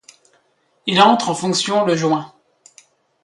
[0.87, 2.33] Il entre en fonction le juin.